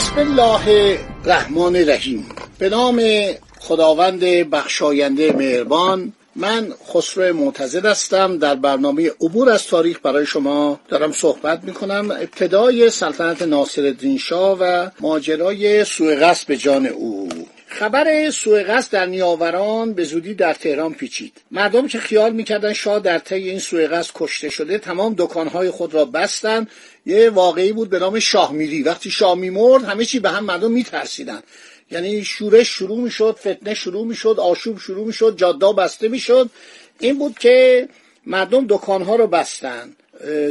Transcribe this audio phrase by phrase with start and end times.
[0.00, 2.28] بسم الله الرحمن الرحیم.
[2.58, 3.02] به نام
[3.58, 8.38] خداوند بخشاینده مهربان من خسرو معتزد هستم.
[8.38, 14.58] در برنامه عبور از تاریخ برای شما دارم صحبت می کنم ابتدای سلطنت ناصرالدین شاه
[14.60, 17.28] و ماجرای سوء قصد به جان او.
[17.70, 21.32] خبر سوء قصد در نیاوران به زودی در تهران پیچید.
[21.50, 25.94] مردم که خیال می‌کردن شاه در طی این سوء قصد کشته شده تمام دکانهای خود
[25.94, 26.66] را بستن.
[27.06, 28.82] یه واقعی بود به نام شاه میری.
[28.82, 31.42] وقتی شاه میمرد همه چی به هم مردم میترسیدن.
[31.90, 36.50] یعنی شورش شروع می‌شد فتنه شروع می‌شد آشوب شروع می‌شد جادا بسته می‌شد.
[37.00, 37.88] این بود که
[38.26, 39.96] مردم دکانها رو بستن.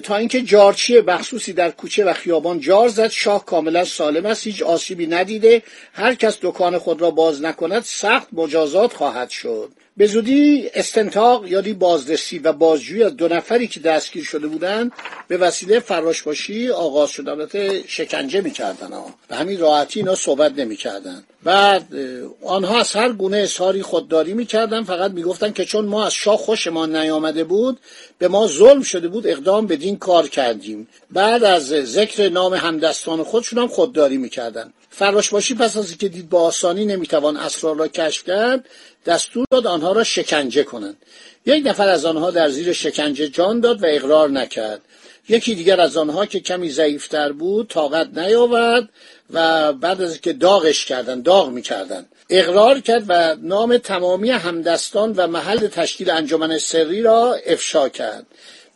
[0.03, 4.61] تا اینکه جارچی بخصوصی در کوچه و خیابان جار زد شاه کاملا سالم است هیچ
[4.61, 5.63] آسیبی ندیده.
[5.93, 9.71] هر کس دکان خود را باز نکند سخت مجازات خواهد شد.
[9.99, 14.91] به زودی استنتاق یادی بازرسی و بازجویی از دو نفری که دستگیر شده بودند
[15.27, 19.05] به وسیله فراشباشی آغاز شد البته شکنجه می‌کردن ها.
[19.27, 21.23] به همین راحتی اینا صحبت نمی‌کردن.
[21.43, 21.87] بعد
[22.45, 24.83] آنها از هر گونه اظهاری خودداری می‌کردن.
[24.83, 27.79] فقط می‌گفتن که چون ما از شاه خوشمان نیامده بود
[28.17, 30.87] به ما ظلم شده بود اقدام بدین کار کردیم.
[31.11, 34.73] بعد از ذکر نام همدستان خودشون هم خودداری می‌کردن.
[34.99, 38.65] فراشباشی پس از اینکه دید با آسانی نمی‌توان اسرار را کشف کرد
[39.05, 40.97] دستور داد آنها را شکنجه کنند.
[41.45, 44.81] یک نفر از آنها در زیر شکنجه جان داد و اقرار نکرد.
[45.29, 48.89] یکی دیگر از آنها که کمی ضعیفتر بود طاقت نیاورد
[49.33, 55.27] و بعد از اینکه داغش کردن داغ می‌کردن اقرار کرد و نام تمامی همدستان و
[55.27, 58.25] محل تشکیل انجمن سری را افشا کرد.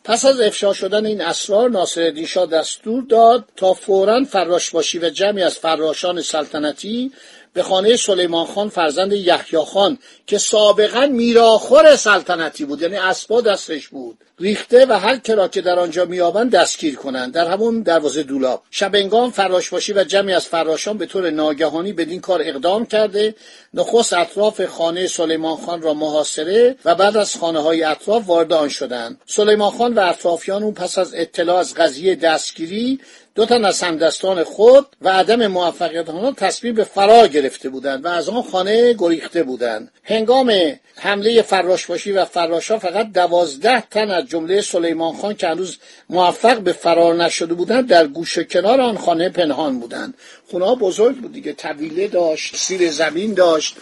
[0.04, 5.42] پس از افشا شدن این اسرار ناصرالدین شاه دستور داد تا فورا فراشباشی و جمعی
[5.42, 7.12] از فراشان سلطنتی
[7.54, 13.88] به خانه سلیمان خان فرزند یحیی خان که سابقا میراخور سلطنتی بود یعنی اسبا دستش
[13.88, 17.32] بود ریخته و هر کرا که در آنجا میابند دستگیر کنند.
[17.32, 18.62] در همون دروازه دولاب.
[18.70, 23.34] شبنگام فراشباشی و جمعی از فراشان به طور ناگهانی بدین کار اقدام کرده.
[23.74, 28.68] نخست اطراف خانه سلیمان خان را محاصره و بعد از خانه های اطراف وارد آن
[28.68, 29.20] شدند.
[29.26, 33.00] سلیمان خان و اطرافیان او پس از اطلاع از قضیه دستگیری
[33.34, 38.08] دو تن از همدستان خود و عدم موفقیت آنها تصمیم به فرار گرفته بودند و
[38.08, 39.90] از آن خانه گریخته بودند.
[40.04, 40.52] هنگام
[40.96, 45.78] حمله فراشباشی و فراشان فقط دوازده تن از جمله سلیمان خان که هنوز
[46.10, 50.14] موفق به فرار نشده بودند در گوش کنار آن خانه پنهان بودند.
[50.50, 53.76] خونه بزرگ بود دیگه طویله داشت سیر زمین داشت.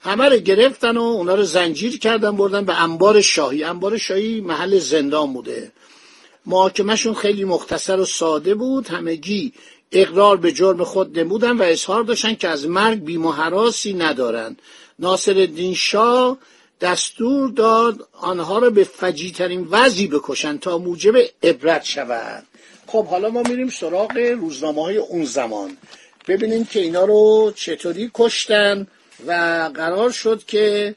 [0.00, 3.64] همه رو گرفتن و اونا رو زنجیر کردن بردن به انبار شاهی.
[3.64, 5.72] انبار شاهی محل زندان بوده.
[6.46, 8.88] محاکمهشون خیلی مختصر و ساده بود.
[8.88, 9.52] همگی
[9.92, 14.62] اقرار به جرم خود نمودن و اظهار داشتن که از مرگ بیم و حراسی ندارند
[14.98, 16.38] ناصر شاه
[16.80, 22.46] دستور داد آنها را به فجیترین وضعی بکشند تا موجب عبرت شود
[22.86, 25.76] خب حالا ما میریم سراغ روزنامه های اون زمان.
[26.28, 28.86] ببینیم که اینا رو چطوری کشتن
[29.26, 29.32] و
[29.74, 30.94] قرار شد که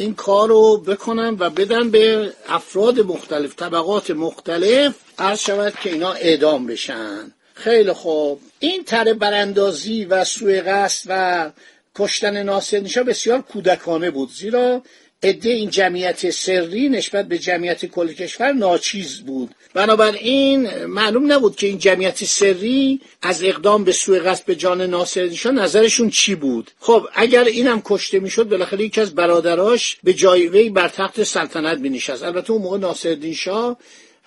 [0.00, 6.12] این کار رو بکنن و بدن به افراد مختلف طبقات مختلف عرض شود که اینا
[6.12, 7.32] اعدام بشن.
[7.54, 8.40] خیلی خوب.
[8.58, 11.50] این تره براندازی و سوء قصد و
[11.94, 14.30] کشتن ناصر بسیار کودکانه بود.
[14.30, 14.82] زیرا
[15.22, 19.50] عده این جمعیت سری نسبت به جمعیت کل کشور ناچیز بود.
[19.74, 25.30] بنابراین معلوم نبود که این جمعیت سری از اقدام به سوء قصد به جان ناصر
[25.52, 26.70] نظرشون چی بود.
[26.80, 31.78] خب اگر اینم کشته می‌شد بالاخره یکی از برادراش به جای وی بر تخت سلطنت
[31.78, 32.22] مینشست.
[32.22, 33.34] البته اون موقع ناصرالدین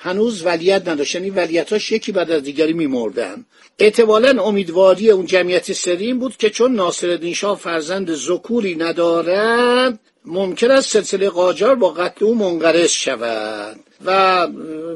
[0.03, 1.15] هنوز ولیت نداشت.
[1.15, 3.45] یعنی ولیتاش یکی بعد از دیگری میمردن.
[3.79, 10.89] احتمالا امیدواری اون جمعیت سری بود که چون ناصرالدین شاه فرزند ذکوری ندارد ممکن است
[10.89, 13.79] سلسله قاجار با قتل او منقرض شود.
[14.05, 14.47] و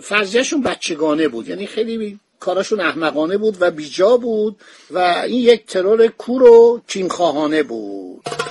[0.01, 1.49] فرضیهشون بچگانه بود.
[1.49, 4.55] یعنی خیلی کاراشون احمقانه بود و بیجا بود
[4.91, 8.44] و این یک ترور کور و کینخواهانه بود.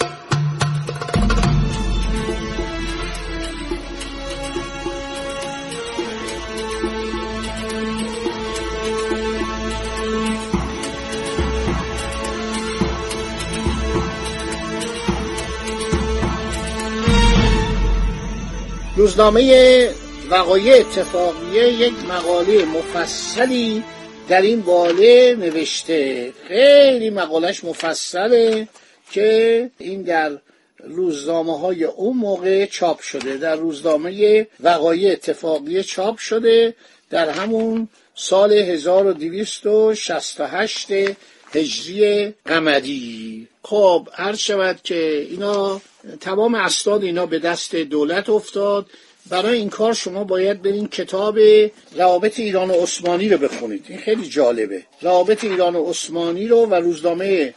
[19.05, 19.89] روزنامه
[20.31, 23.85] وقایع اتفاقیه یک مقاله مفصلی
[24.29, 26.33] در این باله نوشته.
[26.49, 28.69] خیلی مقالش مفصله
[29.11, 30.39] که این در
[30.85, 36.75] روزنامه های اون موقع چاپ شده در روزنامه وقایع اتفاقی چاپ شده
[37.11, 40.87] در همون سال 1268
[41.57, 43.49] هجری قمری.
[43.63, 45.81] خب هر شود که اینا
[46.21, 48.87] تمام اسناد اینا به دست دولت افتاد.
[49.31, 51.39] برای این کار شما باید برین کتاب
[51.97, 53.85] روابط ایران و عثمانی رو بخونید.
[53.89, 54.83] این خیلی جالبه.
[55.03, 57.55] روابط ایران و عثمانی رو و روزنامه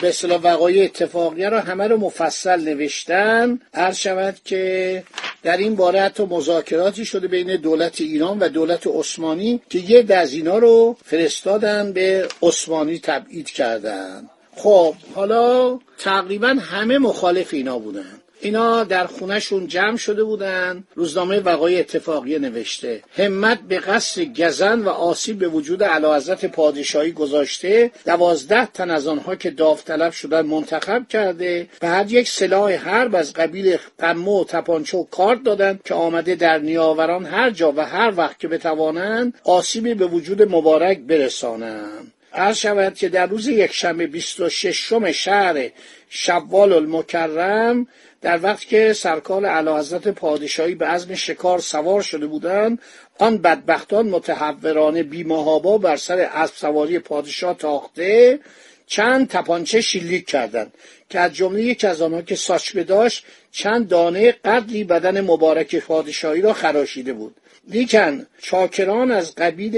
[0.00, 3.60] به اصطلاح وقایع اتفاقیه رو همه رو مفصل نوشتن.
[3.74, 5.04] هر شود که
[5.42, 10.32] در این باره حتی مذاکراتی شده بین دولت ایران و دولت عثمانی که یه از
[10.32, 14.30] اینا رو فرستادن به عثمانی تبعید کردن.
[14.56, 18.21] خب حالا تقریبا همه مخالف اینا بودن.
[18.42, 20.84] اینا در خونهشون جمع شده بودن.
[20.94, 23.02] روزنامه وقای اتفاقیه نوشته.
[23.16, 27.90] همت به قصد گزن و آسیب به وجود علاوزت پادشاهی گذاشته.
[28.06, 33.32] دوازده تن از آنها که داوطلب شدن منتخب کرده به هر یک سلاح حرب از
[33.32, 38.12] قبیل قمه و تپانچه و کارت دادن که آمده در نیاوران هر جا و هر
[38.16, 42.12] وقت که بتوانند آسیبی به وجود مبارک برسانند.
[42.34, 45.70] عرض شود که در روز یکشنبه 26 شهر
[46.08, 47.86] شوال المکرم
[48.22, 52.78] در وقت که سرکار اعلیحضرت پادشاهی به عزم شکار سوار شده بودند
[53.18, 58.40] آن بدبختان متحورانه بیمهابا بر سر اسب سواری پادشاه تاخته
[58.86, 60.72] چند تپانچه شلیک کردند
[61.08, 66.40] که از جمله یکی از آنها که ساچمه داشت چند دانه قدری بدن مبارک پادشاهی
[66.40, 67.34] را خراشیده بود.
[67.68, 69.76] لیکن چاکران از قبیل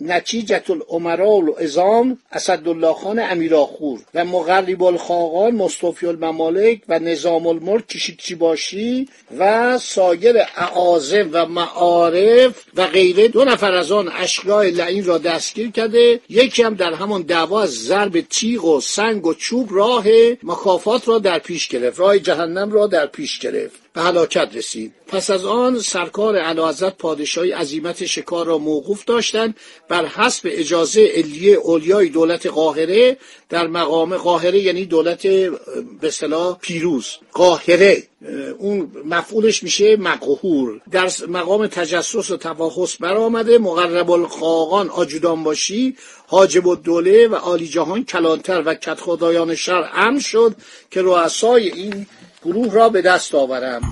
[0.00, 8.34] نتیجت الامراء الازام اسدالله خان امیراخور و مغرب الخاقان مصطفی الممالک و نظام الملک کشیکچی
[8.34, 9.08] باشی
[9.38, 15.70] و سایر اعاظم و معارف و غیره دو نفر از آن اشیاء لعین را دستگیر
[15.70, 16.20] کرده.
[16.28, 20.04] یکی هم در همان دعوا از ضرب تیغ و سنگ و چوب راه
[20.42, 23.83] مکافات را در پیش گرفت راه جهنم را در پیش گرفت.
[23.94, 24.92] به هلاکت رسید.
[25.06, 29.56] پس از آن سرکار اعلیحضرت پادشاهی عزیمت شکار را موقوف داشتند
[29.88, 33.16] بر حسب اجازه علیه اولیای دولت قاهره
[33.48, 35.26] در مقام قاهره یعنی دولت
[36.00, 36.10] به
[36.60, 37.06] پیروز.
[37.32, 38.02] قاهره
[38.58, 40.80] اون مفعولش میشه مقهور.
[40.90, 43.58] در مقام تجسس و تفاحص برآمده.
[43.58, 45.96] مقرب الخاقان آجودان باشی.
[46.26, 50.54] حاجب الدوله و عالی جهان کلانتر و کت خدایان شر امر شد
[50.90, 52.06] که رؤسای این
[52.44, 53.82] گروه را به دست آورم.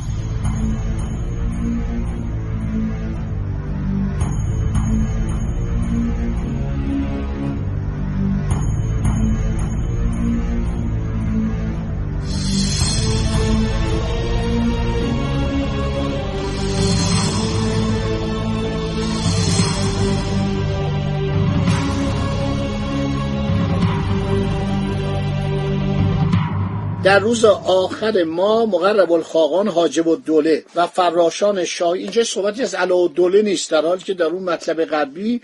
[27.04, 32.74] در روز آخر ما مقرب الخاقان حاجب الدوله و فراشان شاه اینجا صحبتی از
[33.14, 35.40] دوله نیست در حالی که در اون مطلب غربی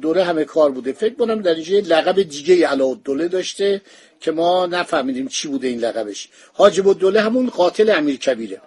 [0.00, 0.92] دوله همه کار بوده.
[0.92, 3.80] فکر کنم در اینجا لقب دیگه دوله داشته
[4.20, 6.28] که ما نفهمیدیم چی بوده این لقبش.
[6.52, 8.60] حاجب الدوله همون قاتل امیر کبیره.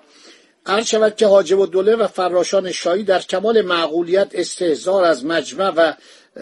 [0.66, 5.94] عرض شود که حاجب الدوله و فراشان شاهی در کمال معقولیت استهزار از مجمع و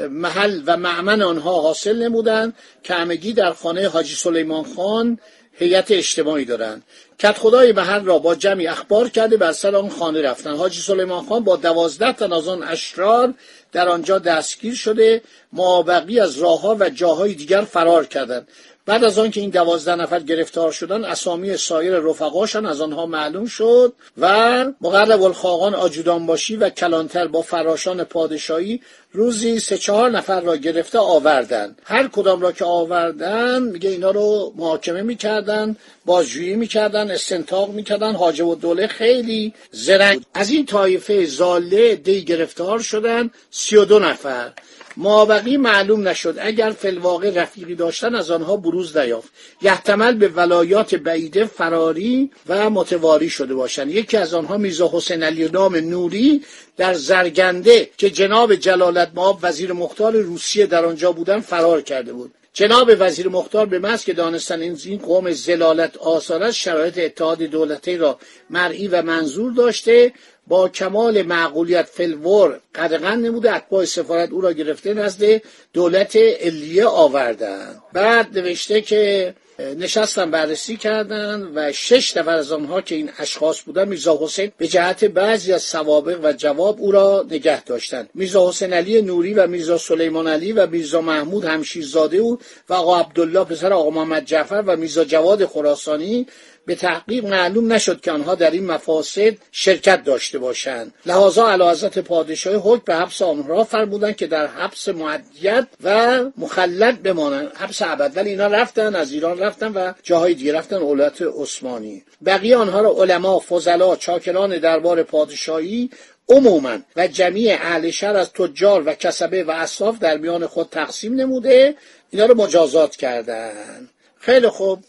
[0.10, 5.20] محل و معمن آنها حاصل نمودند که همگی در خانه حاجی سلیمان خان
[5.54, 6.84] هیئت اجتماعی دارند
[7.22, 10.56] کت خدای محل را با جمعی اخبار کرده بر سر آن خانه رفتن.
[10.56, 13.34] حاجی سلیمان خان با دوازده تن از آن اشرار
[13.72, 15.22] در آنجا دستگیر شده
[15.54, 18.48] معابقی از راهها و جاهای دیگر فرار کردند.
[18.86, 23.94] بعد از آنکه این دوازده نفر گرفتار شدن اسامی سایر رفقاشان از آنها معلوم شد
[24.18, 30.58] و مقرب الخاقان آجودان باشی و کلانتر با فراشان پادشاهی روزی سه چهار نفر را
[30.58, 37.70] گرفته آوردن هر کدام را که آوردن میگه اینا رو محاکمه می‌کردن بازجویی می‌کردن استنتاق
[37.70, 38.16] می‌کردن.
[38.16, 44.00] حاجب و دوله خیلی زرنگ از این طایفه زاله دی گرفتار شدن سی و دو
[44.00, 44.52] نفر.
[44.98, 49.30] مابقی معلوم نشد اگر فلواقع رفیقی داشتن از آنها بروز نیافت.
[49.62, 53.92] یحتمل به ولایات بعیده فراری و متواری شده باشند.
[53.92, 56.42] یکی از آنها میرزا حسین علی نام نوری
[56.78, 62.34] در زرگنده که جناب جلالت ماب وزیر مختار روسیه در آنجا بودن فرار کرده بود.
[62.54, 68.20] جناب وزیر مختار به محض که دانستن این قوم زلالت آثار شرایط اتحاد دولتی را
[68.50, 70.14] مرئی و منظور داشته
[70.52, 75.42] با کمال معقولیت فلور قدغن نموده اتباع سفارت او را گرفته نزد
[75.74, 77.82] دولت علیه آوردن.
[77.94, 79.34] بعد نوشته که
[79.78, 84.68] نشستن بررسی کردن و شش نفر از آنها که این اشخاص بودن میرزا حسین به
[84.68, 89.48] جهت بعضی از سوابق و جواب او را نگه داشتند میرزا حسین علی نوری و
[89.48, 92.40] میرزا سلیمان علی و میرزا محمود همشیرزاده او
[92.70, 96.28] و آقا عبدالله پسر آقا محمد جعفر و میرزا جواد خراسانی
[96.66, 100.94] به تحقیق معلوم نشد که آنها در این مفاسد شرکت داشته باشند.
[101.06, 107.04] لحاظا علی حضرت پادشاهی حکم به حبس آنها فرمودند که در حبس معدیت و مخلد
[107.04, 107.52] بمانند.
[107.56, 108.12] حبس ابد.
[108.16, 112.04] ولی اینا رفتن از ایران رفتن و جاهای دیگه رفتن اولت عثمانی.
[112.26, 115.90] بقیه آنها را علما فضلا چاکران دربار پادشاهی
[116.30, 121.16] عموما و جمیع اهل شهر از تجار و کسبه و اصلاف در میان خود تقسیم
[121.16, 121.76] نموده.
[122.10, 123.90] اینا رو مجازات کردن.
[124.20, 124.84] خیلی خوب.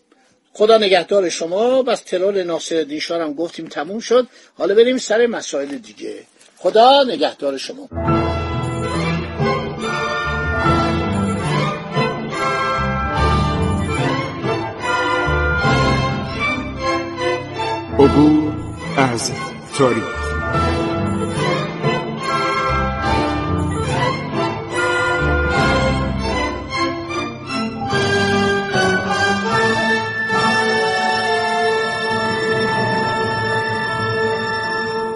[0.52, 1.82] خدا نگهدار شما.
[1.82, 4.26] بس ترور ناصر دیشار هم گفتیم تموم شد.
[4.58, 6.14] حالا بریم سر مسائل دیگه.
[6.56, 7.88] خدا نگهدار شما.
[17.98, 18.52] عبور
[18.96, 19.32] از
[19.78, 20.21] تاریخ.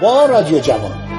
[0.00, 1.09] با رادیو جوان.